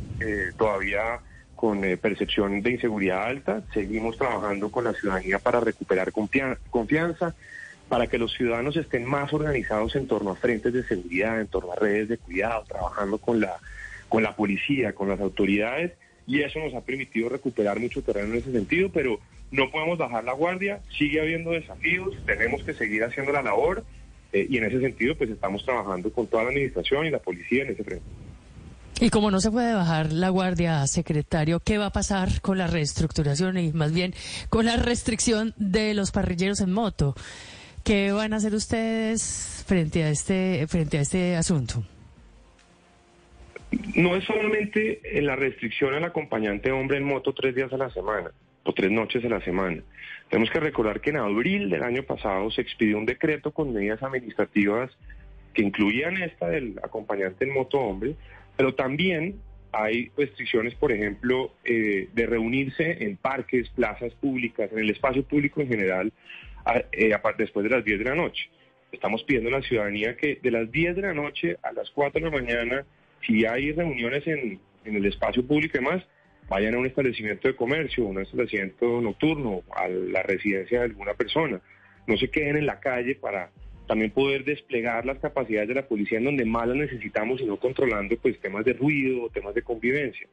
todavía 0.58 1.20
con 1.56 1.80
percepción 1.96 2.60
de 2.60 2.72
inseguridad 2.72 3.24
alta, 3.24 3.62
seguimos 3.72 4.18
trabajando 4.18 4.70
con 4.70 4.84
la 4.84 4.92
ciudadanía 4.92 5.38
para 5.38 5.60
recuperar 5.60 6.12
confianza, 6.12 7.34
para 7.88 8.06
que 8.06 8.18
los 8.18 8.32
ciudadanos 8.32 8.76
estén 8.76 9.04
más 9.04 9.32
organizados 9.32 9.94
en 9.96 10.06
torno 10.06 10.30
a 10.30 10.36
frentes 10.36 10.72
de 10.72 10.84
seguridad, 10.84 11.40
en 11.40 11.46
torno 11.46 11.72
a 11.72 11.76
redes 11.76 12.08
de 12.08 12.18
cuidado, 12.18 12.64
trabajando 12.66 13.18
con 13.18 13.40
la, 13.40 13.56
con 14.08 14.22
la 14.22 14.34
policía, 14.34 14.94
con 14.94 15.08
las 15.08 15.20
autoridades, 15.20 15.92
y 16.26 16.42
eso 16.42 16.58
nos 16.58 16.74
ha 16.74 16.80
permitido 16.80 17.28
recuperar 17.28 17.78
mucho 17.78 18.02
terreno 18.02 18.32
en 18.32 18.38
ese 18.38 18.52
sentido, 18.52 18.90
pero 18.92 19.20
no 19.50 19.70
podemos 19.70 19.98
bajar 19.98 20.24
la 20.24 20.32
guardia, 20.32 20.80
sigue 20.96 21.20
habiendo 21.20 21.50
desafíos, 21.50 22.14
tenemos 22.26 22.62
que 22.62 22.74
seguir 22.74 23.04
haciendo 23.04 23.32
la 23.32 23.42
labor, 23.42 23.84
eh, 24.32 24.46
y 24.48 24.56
en 24.56 24.64
ese 24.64 24.80
sentido 24.80 25.16
pues 25.16 25.30
estamos 25.30 25.64
trabajando 25.64 26.10
con 26.12 26.26
toda 26.26 26.44
la 26.44 26.48
administración 26.50 27.06
y 27.06 27.10
la 27.10 27.18
policía 27.18 27.62
en 27.62 27.70
ese 27.70 27.84
frente. 27.84 28.04
Y 29.00 29.10
como 29.10 29.30
no 29.30 29.40
se 29.40 29.50
puede 29.50 29.74
bajar 29.74 30.12
la 30.12 30.28
guardia, 30.28 30.86
secretario, 30.86 31.60
¿qué 31.60 31.78
va 31.78 31.86
a 31.86 31.92
pasar 31.92 32.40
con 32.40 32.58
la 32.58 32.68
reestructuración 32.68 33.58
y 33.58 33.72
más 33.72 33.92
bien 33.92 34.14
con 34.48 34.66
la 34.66 34.76
restricción 34.76 35.52
de 35.56 35.94
los 35.94 36.12
parrilleros 36.12 36.60
en 36.60 36.72
moto? 36.72 37.14
¿Qué 37.84 38.12
van 38.12 38.32
a 38.32 38.36
hacer 38.36 38.54
ustedes 38.54 39.62
frente 39.68 40.04
a 40.04 40.08
este, 40.08 40.66
frente 40.68 40.96
a 40.96 41.02
este 41.02 41.36
asunto? 41.36 41.84
No 43.94 44.16
es 44.16 44.24
solamente 44.24 45.18
en 45.18 45.26
la 45.26 45.36
restricción 45.36 45.92
al 45.92 46.04
acompañante 46.04 46.72
hombre 46.72 46.96
en 46.96 47.04
moto 47.04 47.34
tres 47.34 47.54
días 47.54 47.70
a 47.74 47.76
la 47.76 47.90
semana 47.90 48.30
o 48.62 48.72
tres 48.72 48.90
noches 48.90 49.22
a 49.26 49.28
la 49.28 49.42
semana. 49.42 49.82
Tenemos 50.30 50.50
que 50.50 50.60
recordar 50.60 51.02
que 51.02 51.10
en 51.10 51.18
abril 51.18 51.68
del 51.68 51.82
año 51.82 52.02
pasado 52.04 52.50
se 52.50 52.62
expidió 52.62 52.96
un 52.96 53.04
decreto 53.04 53.52
con 53.52 53.74
medidas 53.74 54.02
administrativas 54.02 54.90
que 55.52 55.60
incluían 55.60 56.16
esta 56.22 56.48
del 56.48 56.80
acompañante 56.82 57.44
en 57.44 57.52
moto 57.52 57.78
hombre, 57.78 58.14
pero 58.56 58.74
también 58.74 59.36
hay 59.72 60.10
restricciones, 60.16 60.74
por 60.74 60.90
ejemplo, 60.90 61.52
eh, 61.64 62.08
de 62.14 62.26
reunirse 62.26 63.04
en 63.04 63.18
parques, 63.18 63.68
plazas 63.70 64.14
públicas, 64.14 64.70
en 64.72 64.78
el 64.78 64.88
espacio 64.88 65.22
público 65.22 65.60
en 65.60 65.68
general, 65.68 66.12
eh, 66.92 67.14
después 67.38 67.64
de 67.64 67.70
las 67.70 67.84
10 67.84 67.98
de 67.98 68.04
la 68.04 68.14
noche. 68.14 68.48
Estamos 68.92 69.24
pidiendo 69.24 69.48
a 69.50 69.58
la 69.58 69.62
ciudadanía 69.62 70.16
que 70.16 70.38
de 70.42 70.50
las 70.50 70.70
10 70.70 70.96
de 70.96 71.02
la 71.02 71.14
noche 71.14 71.56
a 71.62 71.72
las 71.72 71.90
4 71.90 72.20
de 72.20 72.30
la 72.30 72.36
mañana, 72.36 72.86
si 73.26 73.44
hay 73.44 73.72
reuniones 73.72 74.26
en, 74.26 74.60
el 74.84 75.04
espacio 75.06 75.44
público 75.46 75.76
y 75.76 75.80
demás, 75.80 76.02
vayan 76.48 76.74
a 76.74 76.78
un 76.78 76.86
establecimiento 76.86 77.48
de 77.48 77.56
comercio, 77.56 78.04
un 78.04 78.20
establecimiento 78.20 79.00
nocturno, 79.00 79.62
a 79.74 79.88
la 79.88 80.22
residencia 80.22 80.80
de 80.80 80.84
alguna 80.84 81.14
persona. 81.14 81.60
No 82.06 82.16
se 82.16 82.28
queden 82.30 82.56
en 82.56 82.66
la 82.66 82.80
calle 82.80 83.14
para 83.14 83.50
también 83.88 84.10
poder 84.10 84.44
desplegar 84.44 85.04
las 85.04 85.18
capacidades 85.18 85.68
de 85.68 85.74
la 85.74 85.86
policía 85.86 86.18
en 86.18 86.24
donde 86.24 86.44
más 86.44 86.68
las 86.68 86.76
necesitamos 86.76 87.40
y 87.40 87.44
no 87.44 87.58
controlando 87.58 88.16
pues 88.16 88.38
temas 88.40 88.64
de 88.64 88.74
ruido, 88.74 89.28
temas 89.30 89.54
de 89.54 89.62
convivencia. 89.62 90.26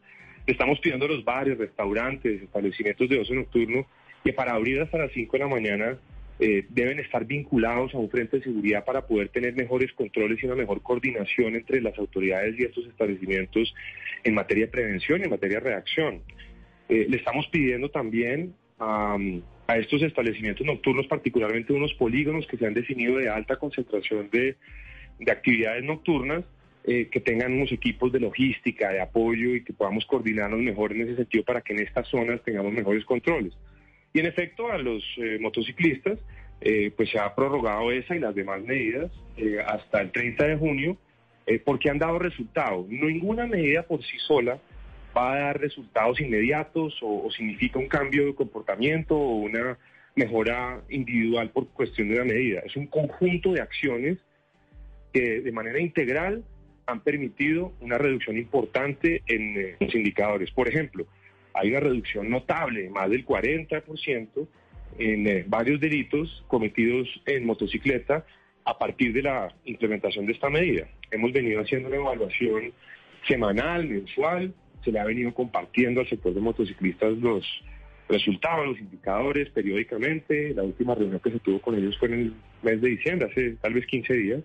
Estamos 0.45 0.79
pidiendo 0.79 1.05
a 1.05 1.09
los 1.09 1.23
bares, 1.23 1.57
restaurantes, 1.57 2.41
establecimientos 2.41 3.09
de 3.09 3.19
ocio 3.19 3.35
nocturno 3.35 3.85
que 4.23 4.33
para 4.33 4.53
abrir 4.53 4.81
hasta 4.81 4.97
las 4.97 5.11
5 5.11 5.31
de 5.33 5.39
la 5.39 5.47
mañana 5.47 5.97
eh, 6.43 6.65
deben 6.69 6.97
estar 6.99 7.23
vinculados 7.23 7.93
a 7.93 7.99
un 7.99 8.09
frente 8.09 8.37
de 8.37 8.43
seguridad 8.43 8.83
para 8.83 9.05
poder 9.05 9.29
tener 9.29 9.53
mejores 9.53 9.93
controles 9.93 10.41
y 10.41 10.47
una 10.47 10.55
mejor 10.55 10.81
coordinación 10.81 11.55
entre 11.55 11.79
las 11.81 11.95
autoridades 11.99 12.55
y 12.57 12.63
estos 12.63 12.87
establecimientos 12.87 13.71
en 14.23 14.33
materia 14.33 14.65
de 14.65 14.71
prevención 14.71 15.21
y 15.21 15.25
en 15.25 15.29
materia 15.29 15.59
de 15.59 15.69
reacción. 15.69 16.23
Eh, 16.89 17.05
le 17.07 17.17
estamos 17.17 17.47
pidiendo 17.49 17.91
también 17.91 18.55
a, 18.79 19.19
estos 19.77 20.01
establecimientos 20.01 20.65
nocturnos, 20.65 21.05
particularmente 21.05 21.73
unos 21.73 21.93
polígonos 21.93 22.47
que 22.47 22.57
se 22.57 22.65
han 22.65 22.73
definido 22.73 23.17
de 23.17 23.29
alta 23.29 23.57
concentración 23.57 24.27
de, 24.31 24.57
actividades 25.31 25.83
nocturnas, 25.83 26.43
eh, 26.85 27.07
que 27.11 27.19
tengan 27.19 27.53
unos 27.53 27.71
equipos 27.71 28.11
de 28.11 28.19
logística, 28.19 28.89
de 28.89 28.99
apoyo 28.99 29.53
y 29.53 29.63
que 29.63 29.73
podamos 29.73 30.07
coordinarnos 30.07 30.59
mejor 30.59 30.91
en 30.93 31.01
ese 31.01 31.17
sentido 31.17 31.43
para 31.43 31.61
que 31.61 31.73
en 31.73 31.81
estas 31.81 32.07
zonas 32.07 32.41
tengamos 32.43 32.73
mejores 32.73 33.05
controles. 33.05 33.53
Y 34.13 34.19
en 34.19 34.25
efecto, 34.25 34.71
a 34.71 34.77
los 34.77 35.03
eh, 35.17 35.37
motociclistas, 35.39 36.19
eh, 36.59 36.91
pues 36.95 37.09
se 37.09 37.19
ha 37.19 37.33
prorrogado 37.33 37.91
esa 37.91 38.15
y 38.15 38.19
las 38.19 38.35
demás 38.35 38.61
medidas 38.61 39.11
eh, 39.37 39.57
hasta 39.65 40.01
el 40.01 40.11
30 40.11 40.47
de 40.47 40.57
junio, 40.57 40.97
porque 41.65 41.89
han 41.89 41.97
dado 41.97 42.17
resultados. 42.17 42.87
Ninguna 42.87 43.45
medida 43.45 43.83
por 43.83 44.01
sí 44.03 44.17
sola 44.19 44.57
va 45.17 45.33
a 45.33 45.39
dar 45.39 45.59
resultados 45.59 46.21
inmediatos 46.21 46.97
o, 47.01 47.29
significa 47.29 47.77
un 47.77 47.87
cambio 47.87 48.27
de 48.27 48.35
comportamiento 48.35 49.17
o 49.17 49.35
una 49.37 49.77
mejora 50.15 50.81
individual 50.89 51.49
por 51.49 51.67
cuestión 51.69 52.07
de 52.09 52.19
la 52.19 52.23
medida. 52.23 52.61
Es 52.63 52.77
un 52.77 52.87
conjunto 52.87 53.51
de 53.51 53.59
acciones 53.59 54.17
que 55.11 55.41
de 55.41 55.51
manera 55.51 55.81
integral 55.81 56.45
han 56.85 57.01
permitido 57.01 57.73
una 57.81 57.97
reducción 57.97 58.37
importante 58.37 59.23
en 59.27 59.75
los 59.77 59.93
indicadores. 59.93 60.51
Por 60.51 60.69
ejemplo, 60.69 61.05
hay 61.53 61.69
una 61.71 61.79
reducción 61.79 62.29
notable, 62.29 62.89
más 62.89 63.09
del 63.09 63.25
40%, 63.25 64.47
en 64.97 65.27
eh, 65.27 65.45
varios 65.47 65.79
delitos 65.79 66.43
cometidos 66.47 67.07
en 67.25 67.45
motocicleta 67.45 68.25
a 68.65 68.77
partir 68.77 69.13
de 69.13 69.23
la 69.23 69.53
implementación 69.65 70.25
de 70.25 70.33
esta 70.33 70.49
medida. 70.49 70.87
Hemos 71.09 71.31
venido 71.31 71.61
haciendo 71.61 71.87
una 71.87 71.97
evaluación 71.97 72.73
semanal, 73.27 73.87
mensual, 73.87 74.53
se 74.83 74.91
le 74.91 74.99
ha 74.99 75.05
venido 75.05 75.33
compartiendo 75.33 76.01
al 76.01 76.09
sector 76.09 76.33
de 76.33 76.41
motociclistas 76.41 77.17
los 77.17 77.45
resultados, 78.09 78.67
los 78.67 78.79
indicadores 78.79 79.49
periódicamente. 79.49 80.53
La 80.53 80.63
última 80.63 80.95
reunión 80.95 81.19
que 81.19 81.31
se 81.31 81.39
tuvo 81.39 81.61
con 81.61 81.75
ellos 81.75 81.97
fue 81.97 82.09
en 82.09 82.13
el 82.13 82.33
mes 82.61 82.81
de 82.81 82.89
diciembre, 82.89 83.29
hace 83.31 83.55
tal 83.61 83.73
vez 83.73 83.85
15 83.85 84.13
días, 84.13 84.41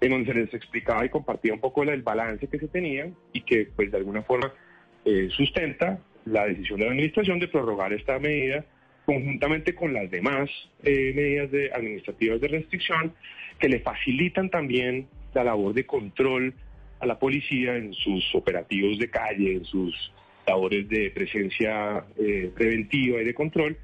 en 0.00 0.10
donde 0.10 0.32
se 0.32 0.38
les 0.38 0.54
explicaba 0.54 1.04
y 1.04 1.08
compartía 1.08 1.54
un 1.54 1.60
poco 1.60 1.82
el 1.82 2.02
balance 2.02 2.46
que 2.46 2.58
se 2.58 2.68
tenía 2.68 3.10
y 3.32 3.42
que 3.42 3.68
pues 3.74 3.90
de 3.90 3.98
alguna 3.98 4.22
forma 4.22 4.52
eh, 5.04 5.28
sustenta 5.30 5.98
la 6.24 6.46
decisión 6.46 6.78
de 6.78 6.86
la 6.86 6.92
administración 6.92 7.38
de 7.38 7.48
prorrogar 7.48 7.92
esta 7.92 8.18
medida 8.18 8.64
conjuntamente 9.04 9.74
con 9.74 9.92
las 9.92 10.10
demás 10.10 10.48
eh, 10.82 11.12
medidas 11.14 11.50
administrativas 11.74 12.40
de 12.40 12.48
restricción 12.48 13.12
que 13.58 13.68
le 13.68 13.80
facilitan 13.80 14.48
también 14.48 15.06
la 15.34 15.44
labor 15.44 15.74
de 15.74 15.84
control 15.84 16.54
a 17.00 17.06
la 17.06 17.18
policía 17.18 17.76
en 17.76 17.92
sus 17.92 18.34
operativos 18.34 18.98
de 18.98 19.10
calle, 19.10 19.56
en 19.56 19.64
sus 19.66 19.94
labores 20.46 20.88
de 20.88 21.10
presencia 21.10 22.04
eh, 22.18 22.50
preventiva 22.54 23.20
y 23.20 23.24
de 23.24 23.34
control. 23.34 23.76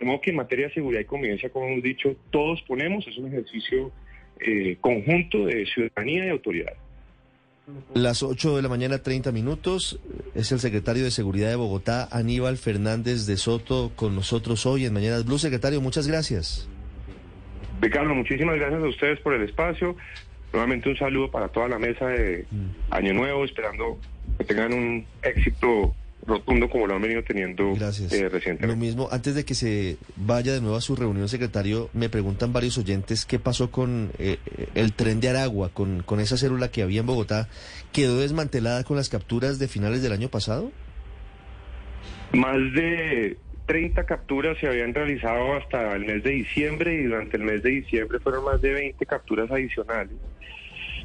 De 0.00 0.06
modo 0.06 0.20
que 0.20 0.30
en 0.30 0.36
materia 0.36 0.66
de 0.66 0.74
seguridad 0.74 1.02
y 1.02 1.04
convivencia, 1.04 1.50
como 1.50 1.66
hemos 1.66 1.84
dicho, 1.84 2.16
todos 2.30 2.60
ponemos, 2.62 3.06
es 3.06 3.16
un 3.16 3.28
ejercicio 3.28 3.92
conjunto 4.80 5.46
de 5.46 5.64
ciudadanía 5.64 6.26
y 6.26 6.28
autoridad. 6.28 6.74
Las 7.94 8.22
8 8.22 8.56
de 8.56 8.62
la 8.62 8.68
mañana, 8.68 8.98
30 8.98 9.32
minutos. 9.32 9.98
Es 10.34 10.52
el 10.52 10.60
secretario 10.60 11.04
de 11.04 11.10
Seguridad 11.10 11.48
de 11.48 11.56
Bogotá, 11.56 12.08
Aníbal 12.10 12.58
Fernández 12.58 13.26
de 13.26 13.36
Soto, 13.36 13.92
con 13.96 14.14
nosotros 14.14 14.66
hoy 14.66 14.84
en 14.84 14.92
Mañanas 14.92 15.24
Blue. 15.24 15.38
Secretario, 15.38 15.80
muchas 15.80 16.06
gracias. 16.06 16.68
Ricardo, 17.80 18.14
muchísimas 18.14 18.56
gracias 18.56 18.82
a 18.82 18.86
ustedes 18.86 19.20
por 19.20 19.34
el 19.34 19.42
espacio. 19.42 19.96
Nuevamente 20.52 20.88
un 20.88 20.96
saludo 20.96 21.30
para 21.30 21.48
toda 21.48 21.68
la 21.68 21.78
mesa 21.78 22.06
de 22.06 22.46
mm. 22.50 22.66
Año 22.90 23.14
Nuevo, 23.14 23.44
esperando 23.44 23.98
que 24.38 24.44
tengan 24.44 24.72
un 24.72 25.06
éxito 25.22 25.94
rotundo 26.26 26.68
como 26.68 26.86
lo 26.86 26.94
han 26.94 27.02
venido 27.02 27.22
teniendo 27.22 27.74
Gracias. 27.74 28.12
Eh, 28.12 28.28
recientemente. 28.28 28.66
Lo 28.66 28.76
mismo, 28.76 29.08
antes 29.10 29.34
de 29.34 29.44
que 29.44 29.54
se 29.54 29.96
vaya 30.16 30.52
de 30.52 30.60
nuevo 30.60 30.76
a 30.76 30.80
su 30.80 30.96
reunión, 30.96 31.28
secretario, 31.28 31.90
me 31.92 32.08
preguntan 32.08 32.52
varios 32.52 32.78
oyentes 32.78 33.24
qué 33.24 33.38
pasó 33.38 33.70
con 33.70 34.10
eh, 34.18 34.38
el 34.74 34.92
tren 34.92 35.20
de 35.20 35.28
Aragua, 35.28 35.70
con, 35.70 36.02
con 36.02 36.20
esa 36.20 36.36
célula 36.36 36.70
que 36.70 36.82
había 36.82 37.00
en 37.00 37.06
Bogotá. 37.06 37.48
¿Quedó 37.92 38.20
desmantelada 38.20 38.84
con 38.84 38.96
las 38.96 39.08
capturas 39.08 39.58
de 39.58 39.68
finales 39.68 40.02
del 40.02 40.12
año 40.12 40.28
pasado? 40.28 40.72
Más 42.32 42.58
de 42.74 43.36
30 43.66 44.04
capturas 44.04 44.58
se 44.58 44.66
habían 44.66 44.92
realizado 44.92 45.54
hasta 45.54 45.94
el 45.94 46.04
mes 46.04 46.22
de 46.22 46.30
diciembre 46.30 46.94
y 46.94 47.04
durante 47.04 47.36
el 47.36 47.44
mes 47.44 47.62
de 47.62 47.70
diciembre 47.70 48.18
fueron 48.18 48.44
más 48.44 48.60
de 48.60 48.72
20 48.72 49.06
capturas 49.06 49.50
adicionales. 49.50 50.14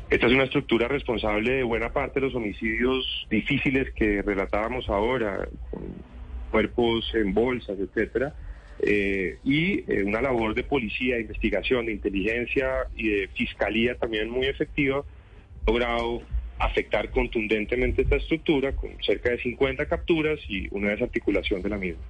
Esta 0.10 0.26
es 0.26 0.34
una 0.34 0.46
estructura 0.46 0.88
responsable 0.88 1.52
de 1.52 1.64
buena 1.64 1.94
parte 1.94 2.20
de 2.20 2.26
los 2.26 2.36
homicidios 2.36 3.28
difíciles 3.30 3.92
que 3.94 4.24
relatábamos 4.24 4.90
ahora, 4.90 5.48
con 5.70 5.84
cuerpos 6.50 7.12
en 7.14 7.32
bolsas, 7.32 7.78
etcétera, 7.80 8.34
eh, 8.82 9.38
y 9.44 9.80
eh, 9.92 10.04
una 10.04 10.20
labor 10.20 10.56
de 10.56 10.64
policía, 10.64 11.16
de 11.16 11.22
investigación, 11.22 11.86
de 11.86 11.92
inteligencia 11.92 12.88
y 12.96 13.10
de 13.10 13.28
fiscalía 13.28 13.96
también 13.96 14.32
muy 14.32 14.48
efectiva, 14.48 15.04
logrado 15.68 16.24
afectar 16.58 17.12
contundentemente 17.12 18.02
esta 18.02 18.16
estructura 18.16 18.76
con 18.76 18.90
cerca 19.04 19.30
de 19.30 19.38
50 19.38 19.86
capturas 19.86 20.40
y 20.48 20.68
una 20.72 20.90
desarticulación 20.90 21.62
de 21.62 21.70
la 21.70 21.78
misma. 21.78 22.02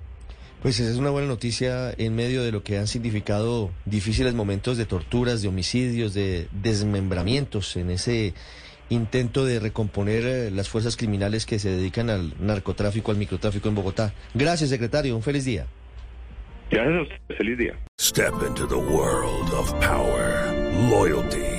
Pues 0.62 0.78
esa 0.80 0.92
es 0.92 0.98
una 0.98 1.10
buena 1.10 1.28
noticia 1.28 1.94
en 1.98 2.16
medio 2.16 2.44
de 2.44 2.52
lo 2.52 2.64
que 2.64 2.78
han 2.78 2.88
significado 2.88 3.72
difíciles 3.86 4.34
momentos 4.34 4.78
de 4.78 4.86
torturas, 4.86 5.42
de 5.42 5.48
homicidios, 5.48 6.14
de 6.14 6.50
desmembramientos 6.52 7.78
en 7.78 7.92
ese 7.92 8.34
intento 8.90 9.46
de 9.46 9.60
recomponer 9.60 10.26
eh, 10.26 10.52
las 10.52 10.68
fuerzas 10.68 10.98
criminales 10.98 11.46
que 11.46 11.60
se 11.60 11.70
dedican 11.70 12.10
al 12.10 12.34
narcotráfico, 12.40 13.12
al 13.12 13.18
microtráfico 13.18 13.70
en 13.70 13.76
Bogotá. 13.76 14.14
Gracias, 14.34 14.70
secretario. 14.70 15.16
Un 15.16 15.24
feliz 15.24 15.46
día. 15.46 15.66
Gracias. 16.70 17.20
Feliz 17.38 17.58
día. 17.58 17.80
Step 18.02 18.34
into 18.46 18.68
the 18.68 18.76
world 18.76 19.54
of 19.54 19.72
power, 19.80 20.54
loyalty 20.90 21.59